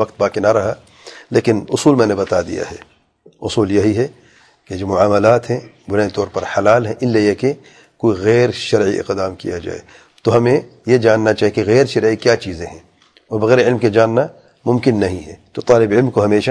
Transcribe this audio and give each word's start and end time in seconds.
وقت 0.00 0.14
باقی 0.18 0.40
نہ 0.40 0.46
رہا۔ 0.46 0.72
لیکن 1.30 1.64
اصول 1.68 1.94
میں 1.94 2.06
نے 2.06 2.14
بتا 2.14 2.40
دیا 2.40 2.62
ہے۔ 2.70 2.76
اصول 3.40 3.70
یہی 3.70 3.96
ہے 3.96 4.06
کہ 4.68 4.76
جو 4.76 4.86
معاملات 4.86 5.50
ہیں، 5.50 5.60
بنیادی 5.88 6.10
طور 6.10 6.26
پر 6.32 6.42
حلال 6.58 6.86
ہیں، 6.86 6.94
ان 7.00 7.08
لیے 7.08 7.34
کہ 7.34 7.52
کوئی 7.96 8.18
غیر 8.18 8.50
شرعی 8.50 8.98
اقدام 8.98 9.34
کیا 9.34 9.58
جائے۔ 9.58 9.78
تو 10.22 10.36
ہمیں 10.36 10.60
یہ 10.86 10.98
جاننا 10.98 11.32
چاہیے 11.32 11.50
کہ 11.50 11.62
غیر 11.66 11.84
شرعی 11.84 12.16
کیا 12.16 12.36
چیزیں 12.36 12.66
ہیں۔ 12.66 12.78
اور 13.28 13.40
بغیر 13.40 13.66
علم 13.68 13.78
کے 13.78 13.90
جاننا 13.90 14.26
ممکن 14.64 15.00
نہیں 15.00 15.26
ہے۔ 15.26 15.34
تو 15.52 15.62
طالب 15.62 15.90
علم 15.90 16.10
کو 16.10 16.24
ہمیشہ 16.24 16.50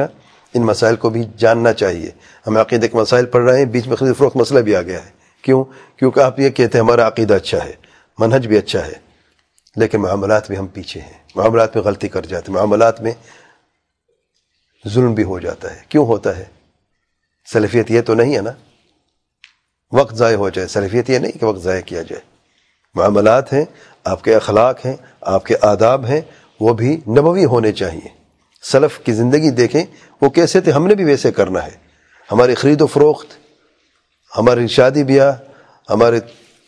ان 0.53 0.61
مسائل 0.61 0.95
کو 0.95 1.09
بھی 1.09 1.23
جاننا 1.37 1.73
چاہیے۔ 1.73 2.09
ہم 2.47 2.57
عقیدے 2.57 2.87
کے 2.87 2.97
مسائل 2.97 3.25
پڑھ 3.25 3.43
رہے 3.43 3.57
ہیں، 3.57 3.65
بیچ 3.65 3.87
میں 3.87 3.95
خرید 3.95 4.15
فروخت 4.17 4.35
مسئلہ 4.35 4.59
بھی 4.59 4.75
آ 4.75 4.81
گیا 4.81 5.05
ہے۔ 5.05 5.09
کیوں؟ 5.41 5.63
کیونکہ 5.97 6.19
آپ 6.19 6.39
یہ 6.39 6.49
کہتے 6.49 6.77
ہیں 6.77 6.85
ہمارا 6.85 7.07
عقیدہ 7.07 7.33
اچھا 7.33 7.65
ہے، 7.65 7.73
منہج 8.17 8.47
بھی 8.47 8.57
اچھا 8.57 8.85
ہے۔ 8.87 9.04
لیکن 9.75 10.01
معاملات 10.01 10.49
میں 10.49 10.57
ہم 10.57 10.67
پیچھے 10.67 11.01
ہیں۔ 11.01 11.13
معاملات 11.35 11.75
میں 11.75 11.83
غلطی 11.83 12.07
کر 12.07 12.25
جاتے 12.25 12.45
ہیں۔ 12.47 12.55
معاملات 12.55 13.01
میں 13.01 13.11
ظلم 14.87 15.13
بھی 15.13 15.23
ہو 15.23 15.39
جاتا 15.39 15.75
ہے۔ 15.75 15.81
کیوں 15.89 16.05
ہوتا 16.05 16.37
ہے؟ 16.37 16.45
سلفیت 17.53 17.91
یہ 17.91 18.01
تو 18.01 18.13
نہیں 18.13 18.35
ہے 18.35 18.41
نا۔ 18.41 18.51
وقت 19.91 20.15
ضائع 20.15 20.35
ہو 20.35 20.49
جائے۔ 20.49 20.67
سلفیت 20.67 21.09
یہ 21.09 21.17
نہیں 21.17 21.31
کہ 21.31 21.45
وقت 21.45 21.59
ضائع 21.59 21.81
کیا 21.81 22.01
جائے۔ 22.01 22.21
معاملات 22.95 23.53
ہیں، 23.53 23.65
آپ 24.03 24.23
کے 24.23 24.35
اخلاق 24.35 24.85
ہیں، 24.85 24.95
آپ 25.21 25.45
کے 25.45 25.55
آداب 25.61 26.05
ہیں، 26.05 26.21
وہ 26.59 26.73
بھی 26.73 26.97
نبوی 27.07 27.45
ہونے 27.45 27.71
چاہیے۔ 27.71 28.07
سلف 28.61 28.99
کی 28.99 29.13
زندگی 29.13 29.49
دیکھیں، 29.49 29.85
وہ 30.21 30.29
کیسے 30.29 30.61
تھے؟ 30.61 30.71
ہم 30.71 30.87
نے 30.87 30.95
بھی 30.95 31.03
ویسے 31.03 31.31
کرنا 31.31 31.65
ہے۔ 31.65 31.77
ہماری 32.31 32.55
خرید 32.55 32.81
و 32.81 32.87
فروخت، 32.87 33.27
ہماری 34.37 34.67
شادی 34.67 35.03
بیاہ، 35.03 35.35
ہمارے 35.89 36.19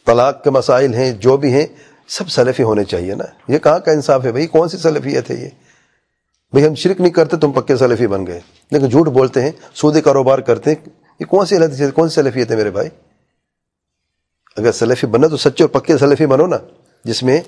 طلاق 0.05 0.44
کے 0.44 0.50
مسائل 0.50 0.94
ہیں، 0.94 1.12
جو 1.12 1.38
بھی 1.38 1.53
ہیں 1.53 1.67
سب 2.07 2.29
سلفی 2.29 2.63
ہونے 2.63 2.84
چاہیے 2.84 3.16
نا۔ 3.16 3.52
یہ 3.52 3.57
کہاں 3.57 3.79
کا 3.79 3.91
انصاف 3.91 4.25
ہے 4.25 4.31
بھائی؟ 4.31 4.47
کون 4.47 4.70
سی 4.70 4.77
سلفیت 4.77 5.31
ہے 5.31 5.35
یہ؟ 5.35 5.49
بھئی 6.53 6.67
ہم 6.67 6.75
شرک 6.75 7.02
نہیں 7.02 7.11
کرتے، 7.11 7.38
تم 7.38 7.52
پکے 7.52 7.77
سلفی 7.77 8.07
بن 8.07 8.27
گئے۔ 8.27 8.39
لیکن 8.71 8.89
جھوٹ 8.89 9.07
بولتے 9.07 9.41
ہیں 9.41 9.52
سودی 9.73 10.02
کاروبار 10.02 10.39
کرتے 10.39 10.71
ہیں۔ 10.71 10.89
یہ 11.19 11.25
کون 11.25 11.45
سی 11.45 11.55
ہے؟ 11.55 11.91
کون 11.91 12.09
سی 12.09 12.16
سلفیت 12.16 12.52
ہے 12.52 12.55
میرے 12.55 12.72
بھائی؟ 12.72 12.89
اگر 14.58 14.72
سلفی 14.72 15.08
بننا 15.08 15.27
تو 15.27 15.38
سچے 15.38 15.64
اور 15.64 15.69
پکے 15.69 15.97
سلفی 15.97 16.25
بنو 16.25 16.47
نا، 16.47 16.58
جس 17.03 17.23
میں 17.23 17.41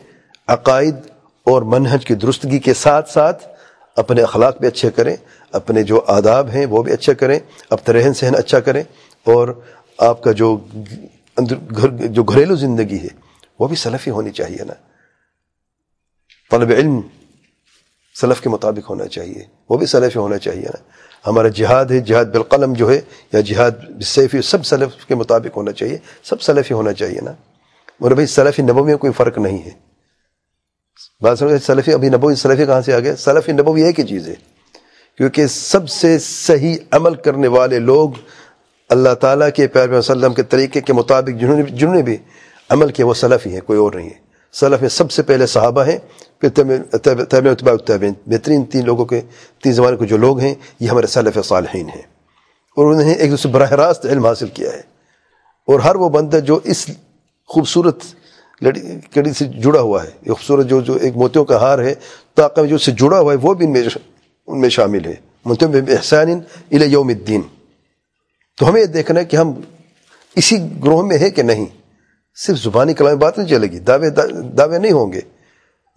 عقائد 0.48 0.96
اور 1.44 1.62
منہج 1.62 2.06
کی 2.06 2.16
درستگی 2.16 2.60
کے 2.60 2.74
ساتھ 2.74 3.10
ساتھ 3.10 3.48
اپنے 3.96 4.22
اخلاق 4.22 4.60
بھی 4.60 4.68
اچھے 4.68 4.92
کریں، 4.92 5.16
اپنے 5.52 5.84
جو 5.84 6.02
آداب 6.08 6.50
ہیں 6.50 6.66
وہ 6.66 6.84
بھی 6.84 6.92
اچھے 6.92 7.16
کریں، 7.16 7.40
اپنا 7.70 8.00
رہن 8.00 8.14
سہن 8.14 8.36
اچھا 8.36 8.60
کریں 8.60 8.84
اور 9.24 9.62
آپ 9.98 10.24
کا 10.24 10.32
جو 10.32 10.58
گھر، 11.78 12.08
جو 12.08 12.24
گھریلو 12.24 12.56
زندگی 12.56 12.98
ہے 12.98 13.29
وہ 13.60 13.68
بھی 13.68 13.76
سلفی 13.76 14.12
ہونی 14.12 14.32
چاہیے 14.32 14.64
نا۔ 14.64 14.74
طلب 16.52 16.70
علم 16.70 17.02
سلف 18.22 18.42
کے 18.42 18.50
مطابق 18.50 18.90
ہونا 18.90 19.08
چاہیے، 19.08 19.44
وہ 19.70 19.78
بھی 19.78 19.86
سلفی 19.86 20.20
ہونا 20.20 20.38
چاہیے 20.38 20.66
نا۔ 20.66 20.90
ہمارا 21.28 21.48
جہاد 21.48 21.86
ہے، 21.86 22.00
جہاد 22.00 22.26
بالقلم 22.26 22.74
جو 22.74 22.92
ہے، 22.92 23.02
یا 23.34 23.42
جہاد 23.42 24.02
سیفی 24.04 24.42
سب 24.42 24.66
سلف 24.66 25.06
کے 25.06 25.16
مطابق 25.16 25.58
ہونا 25.58 25.72
چاہیے، 25.72 25.98
سب 26.24 26.42
سلفی 26.42 26.74
ہونا 26.74 26.94
چاہیے 26.94 27.22
نا۔ 27.22 27.32
اور 28.00 28.12
بھائی 28.12 28.28
سلفی 28.28 28.62
نبو 28.62 28.84
میں 28.84 28.98
کوئی 28.98 29.14
فرق 29.14 29.38
نہیں 29.38 29.64
ہے۔ 29.64 29.72
بات 31.22 31.40
سمجھ 31.40 31.64
سلفی 31.64 31.94
ابھی 31.94 32.10
نبوی 32.10 32.36
سلفی 32.36 32.66
کہاں 32.66 32.82
سے 32.82 32.94
آ 32.94 33.00
گیا 33.00 33.16
سلفی 33.16 33.52
نبوی 33.52 33.84
ایک 33.84 34.00
ہی 34.00 34.08
چیز 34.08 34.28
ہے۔ 34.28 34.34
کیونکہ 35.18 35.48
سب 35.48 35.90
سے 35.90 36.20
صحیح 36.20 36.78
عمل 36.92 37.16
کرنے 37.16 37.48
والے 37.48 37.80
لوگ 37.80 38.10
اللہ 38.90 39.14
تعالیٰ 39.14 39.50
کے 39.56 39.68
پیار 39.68 39.90
وسلم 39.90 40.34
کے 40.34 40.44
طریقے 40.44 40.82
کے 40.82 40.94
مطابق 40.94 41.40
جنہوں 41.40 41.58
نے 41.58 41.64
جنہوں 41.64 41.96
نے 41.96 42.02
بھی 42.02 42.18
عمل 42.70 42.92
کیا، 42.92 43.06
وہ 43.06 43.14
سلفی 43.14 43.54
ہیں، 43.54 43.62
کوئی 43.62 43.80
اور 43.80 43.92
نہیں 43.92 44.10
ہے۔ 44.10 44.30
سلف 44.54 44.82
میں 44.82 44.90
سب 44.90 45.12
سے 45.12 45.24
پہلے 45.24 45.46
صحابہ 45.46 45.86
ہیں، 45.86 45.98
پھر 46.40 46.50
اتباع 46.94 47.72
التابعین۔ 47.72 48.14
بہترین 48.28 48.66
تین 48.66 48.86
لوگوں 48.86 49.06
کے، 49.06 49.22
تین 49.64 49.74
زمانے 49.74 49.98
کے 49.98 50.06
جو 50.06 50.18
لوگ 50.18 50.40
ہیں، 50.40 50.56
یہ 50.80 50.88
ہمارے 50.88 51.08
سلف 51.08 51.38
صالحین 51.46 51.90
ہیں۔ 51.90 52.02
اور 52.76 52.86
انہوں 52.86 53.04
نے 53.04 53.12
ایک 53.12 53.32
دوسرے 53.32 53.52
براہ 53.52 53.72
راست 53.72 54.06
علم 54.06 54.26
حاصل 54.26 54.48
کیا 54.48 54.72
ہے۔ 54.72 54.82
اور 55.68 55.80
ہر 55.80 55.96
وہ 55.96 56.10
بندہ 56.10 56.38
جو 56.38 56.60
اس 56.64 56.90
خوبصورت 57.48 57.98
لڑی 58.62 58.82
کڑی 59.14 59.34
سے 59.34 59.46
جڑا 59.46 59.82
ہوا 59.82 60.04
ہے، 60.04 60.10
یہ 60.22 60.32
خوبصورت 60.32 60.66
جو 60.66 60.82
جو 60.82 60.94
ایک 61.02 61.18
موتیوں 61.18 61.46
کا 61.46 61.58
ہار 61.58 61.80
ہے 61.80 61.96
طاقہ 62.36 62.62
جو 62.62 62.76
اس 62.76 62.86
سے 62.86 62.92
جڑا 62.92 63.20
ہوا 63.20 63.34
ہے، 63.34 63.38
وہ 63.42 63.54
بھی 63.54 63.66
ان 63.66 63.72
میں 63.72 63.84
ان 64.48 64.62
میں 64.62 64.70
شامل 64.70 65.06
ہے۔ 65.06 65.16
منتم 65.46 65.72
احسان 65.74 66.32
الی 66.72 66.86
یوم 66.86 67.08
الدین۔ 67.08 67.42
تو 68.58 68.70
ہمیں 68.70 68.82
یہ 68.82 68.86
دیکھنا 68.86 69.20
ہے 69.20 69.26
کہ 69.26 69.36
ہم 69.36 69.52
اسی 70.36 70.58
گروہ 70.84 71.06
میں 71.06 71.18
ہے 71.18 71.30
کہ 71.30 71.42
نہیں۔ 71.42 71.66
صرف 72.42 72.58
زبانی 72.58 72.94
کلام 72.94 73.18
بات 73.18 73.38
نہیں 73.38 73.48
چلے 73.48 73.68
گی، 73.68 73.80
دعوے 73.80 74.10
دعوے 74.58 74.80
نہیں 74.80 74.92
ہوں 74.92 75.14
گے۔ 75.14 75.22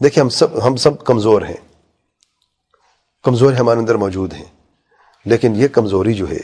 دیکھیں، 0.04 0.22
ہم 0.22 0.28
سب 0.28 0.66
ہم 0.66 0.76
سب 0.76 1.04
کمزور 1.04 1.42
ہیں۔ 1.42 1.56
کمزور 3.22 3.52
ہمارے 3.52 3.80
اندر 3.80 3.94
موجود 3.94 4.32
ہیں۔ 4.32 4.44
لیکن 5.24 5.52
یہ 5.56 5.68
کمزوری 5.68 6.14
جو 6.14 6.30
ہے، 6.30 6.38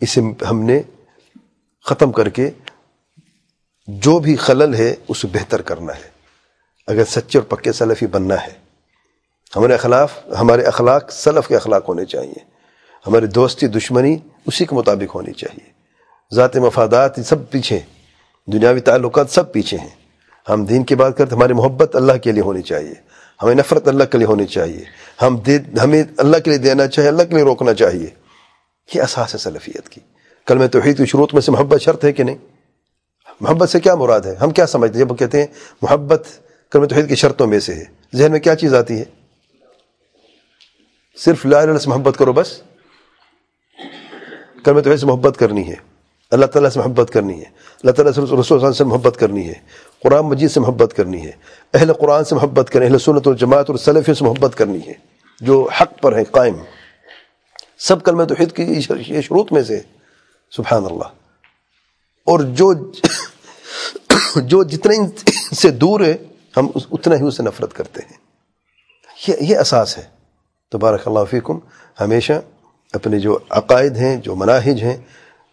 اسے 0.00 0.20
ہم 0.50 0.62
نے 0.62 0.82
ختم 1.84 2.12
کر 2.12 2.28
کے 2.28 2.50
جو 3.86 4.18
بھی 4.18 4.36
خلل 4.36 4.74
ہے، 4.74 4.94
اسے 5.08 5.28
بہتر 5.28 5.62
کرنا 5.62 5.94
ہے۔ 5.96 6.10
اگر 6.86 7.04
سچے 7.04 7.38
اور 7.38 7.46
پکے 7.46 7.72
سلفی 7.72 8.06
بننا 8.06 8.42
ہے، 8.42 8.52
ہمارے 9.56 9.74
اخلاق 9.74 10.10
ہمارے 10.40 10.62
اخلاق 10.62 11.12
سلف 11.12 11.48
کے 11.48 11.56
اخلاق 11.56 11.88
ہونے 11.88 12.04
چاہیے۔ 12.04 12.44
ہماری 13.06 13.26
دوستی، 13.26 13.66
دشمنی 13.66 14.16
اسی 14.46 14.64
کے 14.64 14.74
مطابق 14.74 15.14
ہونی 15.14 15.32
چاہیے۔ 15.32 15.70
ذات 16.34 16.56
مفادات 16.56 17.12
سب 17.24 17.50
پیچھے۔ 17.50 17.80
دنیاوی 18.46 18.80
تعلقات 18.80 19.30
سب 19.30 19.52
پیچھے 19.52 19.78
ہیں۔ 19.78 19.88
ہم 20.48 20.64
دین 20.64 20.84
کی 20.84 20.94
بات 20.94 21.18
کرتے 21.18 21.34
ہماری 21.34 21.52
محبت 21.52 21.96
اللہ 21.96 22.12
کے 22.12 22.32
لیے 22.32 22.42
ہونی 22.42 22.62
چاہیے۔ 22.62 22.94
ہمیں 23.42 23.54
نفرت 23.54 23.88
اللہ 23.88 24.04
کے 24.04 24.18
لیے 24.18 24.26
ہونی 24.26 24.46
چاہیے۔ 24.46 24.84
ہم 25.22 25.36
دے، 25.36 25.58
ہمیں 25.84 26.02
اللہ 26.18 26.36
کے 26.36 26.50
لیے 26.50 26.58
دینا 26.58 26.86
چاہیے، 26.86 27.08
اللہ 27.08 27.22
کے 27.22 27.34
لیے 27.34 27.44
روکنا 27.44 27.74
چاہیے۔ 27.74 28.06
یہ 28.94 29.02
اساس 29.02 29.34
ہے 29.34 29.38
سلفیت 29.38 29.88
کی۔ 29.88 30.00
کل 30.46 30.58
میں 30.58 30.68
توحید 30.68 30.98
کی 30.98 31.06
شروع 31.06 31.26
میں 31.32 31.42
سے 31.42 31.52
محبت 31.52 31.80
شرط 31.80 32.04
ہے 32.04 32.12
کہ 32.12 32.22
نہیں؟ 32.22 32.36
محبت 33.40 33.70
سے 33.70 33.80
کیا 33.80 33.94
مراد 33.94 34.20
ہے؟ 34.20 34.34
ہم 34.34 34.50
کیا 34.50 34.66
سمجھتے 34.66 34.98
ہیں؟ 34.98 35.04
جب 35.04 35.18
کہتے 35.18 35.40
ہیں 35.40 35.46
محبت 35.82 36.26
کل 36.70 36.78
میں 36.78 36.88
توحید 36.88 37.08
کی 37.08 37.14
شرطوں 37.14 37.46
میں 37.46 37.60
سے 37.60 37.74
ہے۔ 37.74 37.84
ذہن 38.14 38.32
میں 38.32 38.40
کیا 38.40 38.54
چیز 38.54 38.74
آتی 38.74 38.98
ہے؟ 38.98 39.04
صرف 41.16 41.46
لا 41.46 41.60
اللہ 41.60 41.78
سے 41.78 41.90
محبت 41.90 42.16
کرو 42.18 42.32
بس۔ 42.32 42.62
کل 44.64 44.72
میں 44.72 44.82
توحید 44.82 45.00
سے 45.00 45.06
محبت 45.06 45.36
کرنی 45.38 45.68
ہے۔ 45.68 45.93
اللہ 46.30 46.46
تعالیٰ 46.46 46.70
سے 46.70 46.78
محبت 46.78 47.10
کرنی 47.10 47.38
ہے۔ 47.38 47.44
اللہ 47.82 47.90
تعالیٰ 47.90 48.12
سے 48.12 48.20
رسول 48.20 48.42
صلی 48.42 48.56
اللہ 48.56 48.66
علیہ 48.66 48.76
سے 48.76 48.84
محبت 48.84 49.16
کرنی 49.20 49.48
ہے۔ 49.48 49.52
قرآن 50.02 50.24
مجید 50.24 50.50
سے 50.50 50.60
محبت 50.60 50.94
کرنی 50.96 51.26
ہے۔ 51.26 51.30
اہل 51.74 51.92
قرآن 51.92 52.24
سے 52.24 52.34
محبت 52.34 52.70
کرنی 52.70 52.86
اہل 52.86 52.98
سنت 52.98 53.28
الجماعت 53.28 53.70
اور 53.70 53.78
سلفی 53.78 54.14
سے 54.14 54.24
محبت 54.24 54.58
کرنی 54.58 54.78
ہے۔ 54.86 54.92
جو 55.40 55.68
حق 55.80 56.02
پر 56.02 56.16
ہیں، 56.16 56.24
قائم۔ 56.30 56.54
سب 57.78 58.02
کلمہ 58.02 58.22
توحید 58.22 58.52
کی 58.52 58.62
یہ 59.08 59.20
شروط 59.20 59.52
میں 59.52 59.62
سے۔ 59.62 59.80
سبحان 60.50 60.84
اللہ۔ 60.84 61.04
اور 62.24 62.40
جو 62.40 62.72
جو 64.36 64.64
جتنے 64.64 64.96
سے 65.54 65.70
دور 65.70 66.00
ہے، 66.00 66.16
ہم 66.56 66.68
اتنا 66.92 67.16
ہی 67.16 67.22
اسے 67.22 67.42
نفرت 67.42 67.74
کرتے 67.74 68.00
ہیں۔ 68.10 68.18
یہ 69.28 69.52
یہ 69.52 69.58
اساس 69.58 69.98
ہے۔ 69.98 70.02
تو 70.70 70.78
بارک 70.78 71.08
اللہ 71.08 71.20
فیکم۔ 71.30 71.58
ہمیشہ 72.00 72.32
اپنے 72.92 73.18
جو 73.18 73.38
عقائد 73.50 73.96
ہیں، 73.96 74.16
جو 74.16 74.34
مناہج 74.34 74.82
ہیں 74.82 74.96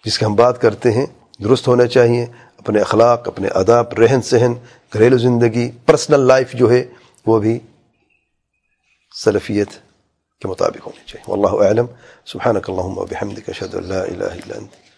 جس 0.05 0.19
کی 0.19 0.25
ہم 0.25 0.35
بات 0.35 0.61
کرتے 0.61 0.91
ہیں، 0.91 1.05
درست 1.43 1.67
ہونا 1.67 1.87
چاہیے، 1.87 2.25
اپنے 2.57 2.79
اخلاق، 2.79 3.27
اپنے 3.27 3.47
اداب 3.47 3.93
رہن 3.93 4.21
سہن، 4.21 4.53
گھریلو 4.93 5.17
زندگی 5.17 5.71
پرسنل 5.85 6.19
لائف 6.19 6.53
جو 6.53 6.71
ہے، 6.71 6.83
وہ 7.25 7.39
بھی 7.39 7.59
سلفیت 9.23 9.69
کے 10.41 10.47
مطابق 10.47 10.87
ہونی 10.87 11.07
چاہیے۔ 11.07 11.31
واللہ 11.31 11.67
اعلم۔ 11.67 11.85
سبحانک 12.25 12.69
اللہم 12.69 12.97
و 12.97 13.05
بحمدک، 13.05 13.49
اشہد 13.49 13.75
اللہ 13.75 13.93
الہ 13.93 14.23
الا 14.23 14.57
انت۔ 14.57 14.90